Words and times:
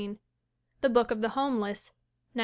The 0.81 0.89
Book 0.89 1.11
of 1.11 1.21
the 1.21 1.29
Homeless, 1.29 1.91
1915. 2.33 2.39